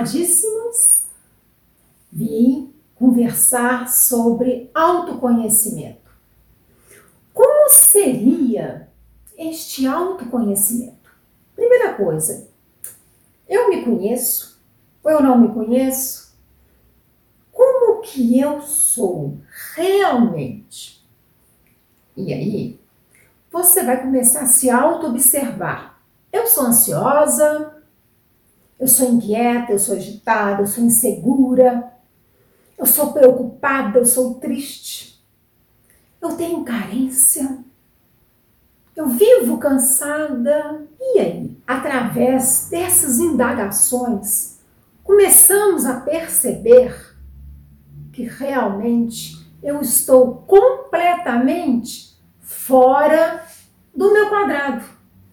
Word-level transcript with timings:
prezadíssimos, 0.00 1.06
vim 2.10 2.72
conversar 2.94 3.88
sobre 3.88 4.70
autoconhecimento. 4.74 6.10
Como 7.32 7.70
seria 7.70 8.88
este 9.36 9.86
autoconhecimento? 9.86 11.10
Primeira 11.54 11.94
coisa, 11.94 12.48
eu 13.48 13.68
me 13.68 13.84
conheço 13.84 14.60
ou 15.02 15.10
eu 15.10 15.22
não 15.22 15.38
me 15.38 15.52
conheço? 15.52 16.34
Como 17.52 18.00
que 18.00 18.38
eu 18.38 18.62
sou 18.62 19.38
realmente? 19.74 21.06
E 22.16 22.32
aí, 22.32 22.80
você 23.50 23.82
vai 23.82 24.00
começar 24.00 24.42
a 24.42 24.46
se 24.46 24.70
auto-observar. 24.70 26.00
Eu 26.32 26.46
sou 26.46 26.64
ansiosa, 26.64 27.79
eu 28.80 28.88
sou 28.88 29.10
inquieta, 29.10 29.72
eu 29.72 29.78
sou 29.78 29.94
agitada, 29.94 30.62
eu 30.62 30.66
sou 30.66 30.82
insegura, 30.82 31.92
eu 32.78 32.86
sou 32.86 33.12
preocupada, 33.12 33.98
eu 33.98 34.06
sou 34.06 34.34
triste, 34.36 35.22
eu 36.18 36.34
tenho 36.34 36.64
carência, 36.64 37.58
eu 38.96 39.06
vivo 39.08 39.58
cansada. 39.58 40.86
E 40.98 41.20
aí, 41.20 41.56
através 41.66 42.68
dessas 42.70 43.18
indagações, 43.18 44.58
começamos 45.04 45.84
a 45.84 46.00
perceber 46.00 47.16
que 48.12 48.22
realmente 48.22 49.38
eu 49.62 49.82
estou 49.82 50.36
completamente 50.46 52.18
fora 52.40 53.44
do 53.94 54.10
meu 54.12 54.30
quadrado. 54.30 54.84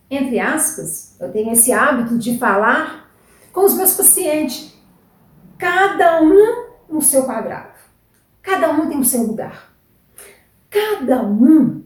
Entre 0.10 0.38
aspas, 0.38 1.16
eu 1.20 1.32
tenho 1.32 1.52
esse 1.52 1.72
hábito 1.72 2.18
de 2.18 2.38
falar 2.38 3.07
com 3.58 3.66
os 3.66 3.74
meus 3.74 3.96
pacientes. 3.96 4.72
Cada 5.58 6.22
um 6.22 6.68
no 6.88 7.02
seu 7.02 7.24
quadrado. 7.24 7.74
Cada 8.40 8.70
um 8.70 8.88
tem 8.88 9.00
o 9.00 9.04
seu 9.04 9.24
lugar. 9.24 9.74
Cada 10.70 11.24
um 11.24 11.84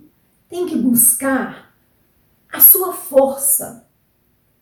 tem 0.50 0.66
que 0.66 0.76
buscar 0.78 1.74
a 2.52 2.60
sua 2.60 2.92
força 2.92 3.88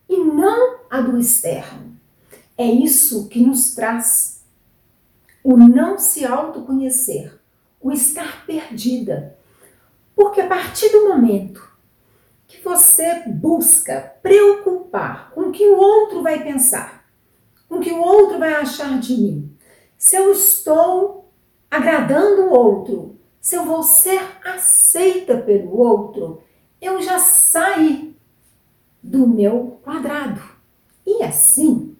e 0.08 0.18
não 0.18 0.82
a 0.88 1.00
do 1.00 1.18
externo. 1.18 1.98
É 2.56 2.64
isso 2.64 3.28
que 3.28 3.44
nos 3.44 3.74
traz 3.74 4.44
o 5.42 5.56
não 5.56 5.98
se 5.98 6.24
autoconhecer, 6.24 7.40
o 7.80 7.90
estar 7.90 8.46
perdida. 8.46 9.36
Porque 10.14 10.42
a 10.42 10.46
partir 10.46 10.90
do 10.90 11.08
momento 11.08 11.68
que 12.46 12.62
você 12.62 13.24
busca 13.26 14.14
preocupar 14.22 15.32
com 15.32 15.48
o 15.48 15.52
que 15.52 15.66
o 15.66 15.76
outro 15.76 16.22
vai 16.22 16.44
pensar, 16.44 16.99
com 17.70 17.76
o 17.76 17.80
que 17.80 17.92
o 17.92 18.02
outro 18.02 18.40
vai 18.40 18.52
achar 18.52 18.98
de 18.98 19.16
mim. 19.16 19.56
Se 19.96 20.16
eu 20.16 20.32
estou 20.32 21.32
agradando 21.70 22.42
o 22.42 22.50
outro, 22.50 23.16
se 23.40 23.54
eu 23.54 23.64
vou 23.64 23.84
ser 23.84 24.20
aceita 24.44 25.36
pelo 25.36 25.78
outro, 25.78 26.42
eu 26.82 27.00
já 27.00 27.20
saí 27.20 28.16
do 29.00 29.24
meu 29.26 29.78
quadrado. 29.84 30.40
E 31.06 31.22
assim, 31.22 31.96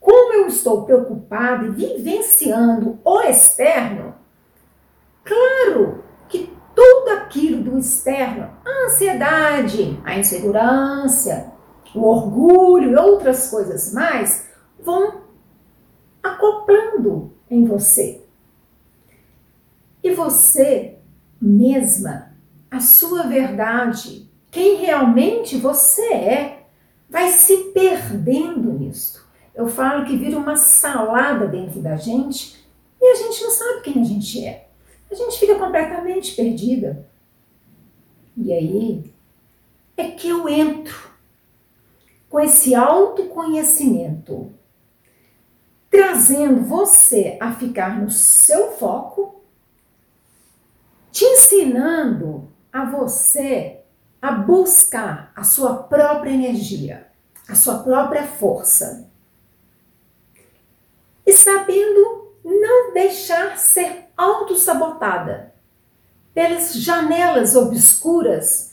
como 0.00 0.32
eu 0.32 0.46
estou 0.46 0.84
preocupada 0.84 1.66
e 1.66 1.70
vivenciando 1.70 2.98
o 3.04 3.20
externo, 3.20 4.14
claro 5.22 6.04
que 6.26 6.50
tudo 6.74 7.10
aquilo 7.10 7.62
do 7.64 7.78
externo, 7.78 8.50
a 8.64 8.86
ansiedade, 8.86 10.00
a 10.04 10.18
insegurança, 10.18 11.52
o 11.94 12.00
orgulho 12.04 12.92
e 12.92 12.96
outras 12.96 13.48
coisas 13.48 13.92
mais 13.92 14.48
vão 14.80 15.22
acoplando 16.22 17.32
em 17.50 17.64
você. 17.64 18.22
E 20.02 20.14
você 20.14 20.98
mesma, 21.40 22.32
a 22.70 22.80
sua 22.80 23.24
verdade, 23.24 24.28
quem 24.50 24.76
realmente 24.76 25.56
você 25.56 26.12
é, 26.12 26.66
vai 27.08 27.30
se 27.30 27.56
perdendo 27.72 28.72
nisso. 28.72 29.26
Eu 29.54 29.66
falo 29.66 30.04
que 30.04 30.16
vira 30.16 30.36
uma 30.36 30.56
salada 30.56 31.46
dentro 31.46 31.80
da 31.80 31.96
gente 31.96 32.64
e 33.00 33.06
a 33.06 33.14
gente 33.14 33.42
não 33.42 33.50
sabe 33.50 33.80
quem 33.82 34.00
a 34.00 34.04
gente 34.04 34.44
é. 34.44 34.68
A 35.10 35.14
gente 35.14 35.38
fica 35.38 35.54
completamente 35.54 36.34
perdida. 36.36 37.06
E 38.36 38.52
aí 38.52 39.12
é 39.96 40.10
que 40.10 40.28
eu 40.28 40.48
entro 40.48 41.07
com 42.38 42.42
esse 42.44 42.72
autoconhecimento, 42.72 44.54
trazendo 45.90 46.62
você 46.62 47.36
a 47.40 47.52
ficar 47.52 48.00
no 48.00 48.12
seu 48.12 48.70
foco, 48.76 49.42
te 51.10 51.24
ensinando 51.24 52.48
a 52.72 52.84
você 52.84 53.80
a 54.22 54.30
buscar 54.30 55.32
a 55.34 55.42
sua 55.42 55.82
própria 55.82 56.30
energia, 56.30 57.08
a 57.48 57.56
sua 57.56 57.80
própria 57.82 58.22
força. 58.22 59.10
E 61.26 61.32
sabendo 61.32 62.34
não 62.44 62.92
deixar 62.92 63.58
ser 63.58 64.10
autossabotada 64.16 65.52
pelas 66.32 66.74
janelas 66.74 67.56
obscuras 67.56 68.67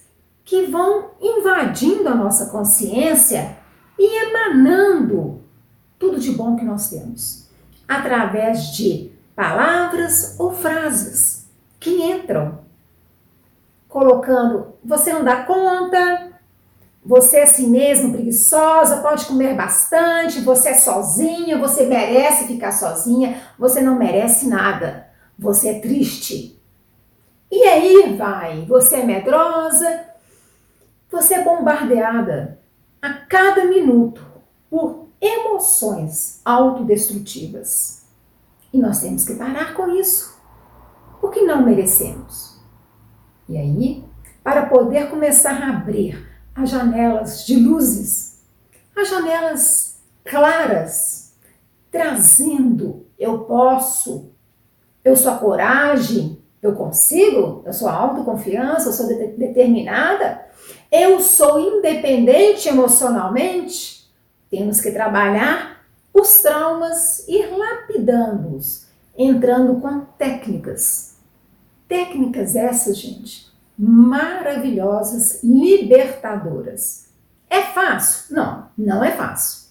que 0.45 0.67
vão 0.67 1.09
invadindo 1.19 2.07
a 2.07 2.13
nossa 2.15 2.45
consciência 2.45 3.57
e 3.97 4.27
emanando 4.27 5.43
tudo 5.97 6.19
de 6.19 6.31
bom 6.31 6.55
que 6.55 6.63
nós 6.63 6.89
temos, 6.89 7.49
através 7.87 8.67
de 8.75 9.11
palavras 9.35 10.35
ou 10.39 10.53
frases 10.53 11.47
que 11.79 12.03
entram, 12.03 12.59
colocando: 13.89 14.75
você 14.83 15.11
não 15.11 15.23
dá 15.23 15.43
conta, 15.43 16.39
você 17.03 17.37
é 17.37 17.43
assim 17.43 17.67
mesmo 17.67 18.11
preguiçosa, 18.11 18.97
pode 18.97 19.25
comer 19.25 19.55
bastante, 19.55 20.41
você 20.41 20.69
é 20.69 20.73
sozinha, 20.75 21.57
você 21.57 21.85
merece 21.87 22.45
ficar 22.45 22.71
sozinha, 22.71 23.41
você 23.57 23.81
não 23.81 23.97
merece 23.97 24.47
nada, 24.47 25.07
você 25.37 25.69
é 25.69 25.79
triste. 25.79 26.61
E 27.51 27.63
aí 27.63 28.15
vai, 28.17 28.65
você 28.65 28.97
é 28.97 29.03
medrosa, 29.03 30.14
você 31.15 31.35
é 31.35 31.43
bombardeada 31.43 32.59
a 33.01 33.13
cada 33.13 33.65
minuto 33.65 34.21
por 34.69 35.07
emoções 35.21 36.41
autodestrutivas. 36.43 38.05
E 38.73 38.77
nós 38.77 38.99
temos 38.99 39.23
que 39.23 39.35
parar 39.35 39.73
com 39.73 39.89
isso, 39.91 40.37
porque 41.21 41.41
não 41.41 41.63
merecemos. 41.63 42.59
E 43.47 43.57
aí, 43.57 44.03
para 44.43 44.65
poder 44.65 45.09
começar 45.09 45.53
a 45.53 45.69
abrir 45.69 46.29
as 46.53 46.69
janelas 46.69 47.45
de 47.45 47.55
luzes, 47.55 48.43
as 48.93 49.09
janelas 49.09 50.01
claras, 50.25 51.33
trazendo 51.89 53.05
eu 53.17 53.39
posso, 53.39 54.31
eu 55.03 55.15
sou 55.15 55.31
a 55.31 55.37
coragem, 55.37 56.43
eu 56.61 56.75
consigo, 56.75 57.63
eu 57.65 57.71
sou 57.71 57.87
a 57.87 57.93
autoconfiança, 57.93 58.89
eu 58.89 58.93
sou 58.93 59.07
de 59.07 59.27
determinada, 59.37 60.45
eu 60.91 61.19
sou 61.19 61.59
independente 61.59 62.67
emocionalmente, 62.67 64.09
temos 64.49 64.79
que 64.79 64.91
trabalhar 64.91 65.85
os 66.13 66.39
traumas, 66.41 67.27
ir 67.27 67.47
lapidando-os, 67.47 68.87
entrando 69.17 69.81
com 69.81 70.01
técnicas. 70.17 71.17
Técnicas 71.87 72.55
essas, 72.55 72.97
gente, 72.97 73.51
maravilhosas, 73.77 75.43
libertadoras. 75.43 77.09
É 77.49 77.61
fácil? 77.61 78.35
Não, 78.35 78.69
não 78.77 79.03
é 79.03 79.11
fácil. 79.11 79.65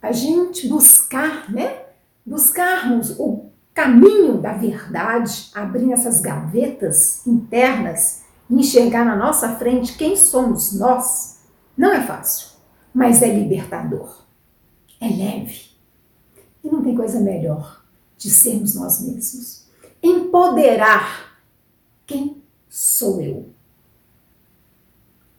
A 0.00 0.12
gente 0.12 0.68
buscar, 0.68 1.50
né? 1.50 1.82
Buscarmos 2.24 3.18
o 3.18 3.46
caminho 3.72 4.38
da 4.38 4.52
verdade, 4.52 5.50
abrindo 5.54 5.92
essas 5.92 6.20
gavetas 6.20 7.26
internas 7.26 8.24
enxergar 8.50 9.04
na 9.04 9.16
nossa 9.16 9.56
frente 9.56 9.96
quem 9.96 10.16
somos 10.16 10.72
nós, 10.72 11.40
não 11.76 11.92
é 11.92 12.02
fácil, 12.06 12.48
mas 12.92 13.22
é 13.22 13.32
libertador. 13.32 14.24
É 15.00 15.08
leve. 15.08 15.68
E 16.64 16.68
não 16.68 16.82
tem 16.82 16.94
coisa 16.94 17.20
melhor 17.20 17.84
de 18.16 18.30
sermos 18.30 18.74
nós 18.74 19.00
mesmos. 19.00 19.66
Empoderar 20.02 21.40
quem 22.06 22.42
sou 22.68 23.20
eu. 23.20 23.50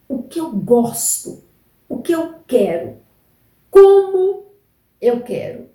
O 0.07 0.23
que 0.23 0.39
eu 0.39 0.51
gosto, 0.51 1.43
o 1.87 2.01
que 2.01 2.13
eu 2.13 2.39
quero, 2.47 2.97
como 3.69 4.45
eu 5.01 5.21
quero. 5.23 5.69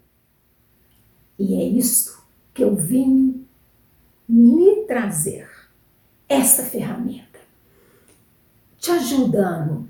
E 1.39 1.55
é 1.55 1.65
isto 1.65 2.23
que 2.53 2.63
eu 2.63 2.75
vim 2.75 3.47
lhe 4.29 4.85
trazer 4.87 5.54
esta 6.35 6.65
ferramenta, 6.65 7.39
te 8.77 8.91
ajudando 8.91 9.89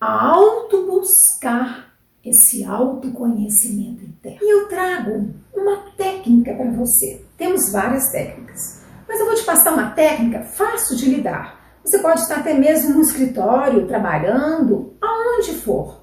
a 0.00 0.30
auto-buscar 0.30 1.92
esse 2.24 2.64
autoconhecimento 2.64 4.04
interno. 4.04 4.38
E 4.40 4.50
eu 4.50 4.68
trago 4.68 5.34
uma 5.54 5.76
técnica 5.96 6.54
para 6.54 6.70
você. 6.70 7.24
Temos 7.36 7.70
várias 7.70 8.10
técnicas, 8.10 8.82
mas 9.06 9.20
eu 9.20 9.26
vou 9.26 9.34
te 9.34 9.44
passar 9.44 9.74
uma 9.74 9.90
técnica 9.90 10.42
fácil 10.42 10.96
de 10.96 11.10
lidar. 11.10 11.62
Você 11.84 11.98
pode 11.98 12.20
estar 12.20 12.38
até 12.38 12.54
mesmo 12.54 12.94
no 12.94 13.02
escritório, 13.02 13.86
trabalhando, 13.86 14.96
aonde 15.02 15.52
for. 15.52 16.02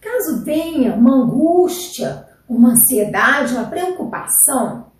Caso 0.00 0.44
venha 0.44 0.94
uma 0.94 1.22
angústia, 1.22 2.28
uma 2.46 2.70
ansiedade, 2.70 3.54
uma 3.54 3.64
preocupação, 3.64 4.92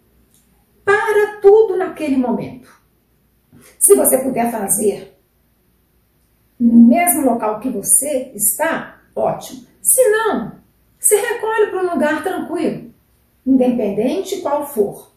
para 0.84 1.38
tudo 1.42 1.76
naquele 1.76 2.16
momento. 2.16 2.77
Se 3.78 3.94
você 3.94 4.18
puder 4.18 4.50
fazer 4.50 5.18
no 6.58 6.74
mesmo 6.74 7.24
local 7.24 7.60
que 7.60 7.68
você 7.68 8.32
está, 8.34 9.00
ótimo. 9.14 9.66
Se 9.80 10.02
não, 10.08 10.52
se 10.98 11.14
recolhe 11.16 11.70
para 11.70 11.82
um 11.82 11.94
lugar 11.94 12.22
tranquilo, 12.22 12.92
independente 13.46 14.40
qual 14.40 14.66
for. 14.66 15.12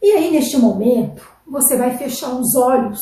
E 0.00 0.10
aí, 0.12 0.30
neste 0.30 0.56
momento, 0.56 1.26
você 1.46 1.76
vai 1.76 1.96
fechar 1.96 2.34
os 2.34 2.54
olhos 2.54 3.00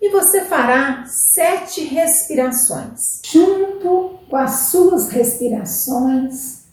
e 0.00 0.10
você 0.10 0.44
fará 0.44 1.04
sete 1.34 1.82
respirações. 1.84 3.00
Junto 3.24 4.18
com 4.28 4.36
as 4.36 4.68
suas 4.70 5.08
respirações, 5.08 6.64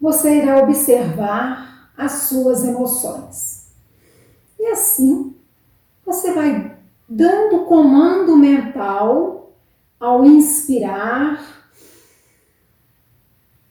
você 0.00 0.38
irá 0.38 0.58
observar 0.58 1.92
as 1.96 2.12
suas 2.28 2.64
emoções. 2.64 3.53
E 4.64 4.68
assim, 4.68 5.36
você 6.06 6.32
vai 6.32 6.74
dando 7.06 7.66
comando 7.66 8.34
mental 8.34 9.52
ao 10.00 10.24
inspirar. 10.24 11.38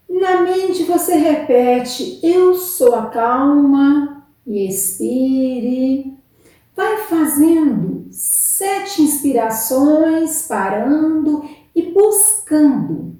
Na 0.08 0.42
mente 0.42 0.84
você 0.84 1.16
repete: 1.16 2.20
Eu 2.22 2.54
sou 2.54 2.94
a 2.94 3.08
calma, 3.08 4.24
e 4.46 4.68
expire. 4.68 6.16
Vai 6.76 6.98
fazendo 7.06 8.06
sete 8.12 9.02
inspirações, 9.02 10.46
parando 10.48 11.44
e 11.74 11.92
buscando 11.92 13.18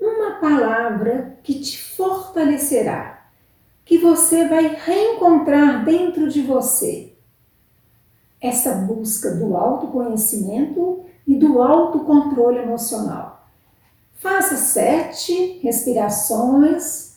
uma 0.00 0.32
palavra 0.40 1.38
que 1.44 1.60
te 1.60 1.80
fortalecerá, 1.80 3.17
que 3.88 3.96
você 3.96 4.46
vai 4.46 4.76
reencontrar 4.84 5.82
dentro 5.82 6.28
de 6.28 6.42
você. 6.42 7.14
Essa 8.38 8.74
busca 8.74 9.34
do 9.34 9.56
autoconhecimento 9.56 11.06
e 11.26 11.34
do 11.34 11.62
autocontrole 11.62 12.58
emocional. 12.58 13.48
Faça 14.18 14.56
sete 14.56 15.58
respirações, 15.62 17.16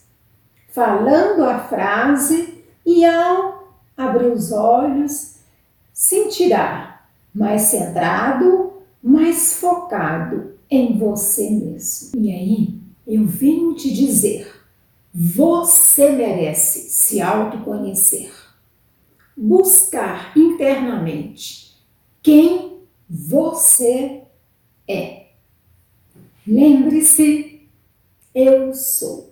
falando 0.70 1.44
a 1.44 1.60
frase, 1.60 2.64
e 2.86 3.04
ao 3.04 3.76
abrir 3.98 4.32
os 4.32 4.54
olhos, 4.54 5.36
sentirá 5.94 7.02
mais 7.36 7.64
centrado, 7.64 8.72
mais 9.04 9.60
focado 9.60 10.54
em 10.70 10.98
você 10.98 11.50
mesmo. 11.50 12.18
E 12.18 12.32
aí, 12.32 12.80
eu 13.06 13.26
venho 13.26 13.76
te 13.76 13.94
dizer: 13.94 14.61
você 15.14 16.10
merece 16.12 16.90
se 16.90 17.22
autoconhecer, 17.22 18.32
buscar 19.36 20.38
internamente 20.38 21.76
quem 22.24 22.80
você 23.10 24.24
é. 24.88 25.28
Lembre-se, 26.48 27.70
eu 28.34 28.74
sou. 28.74 29.31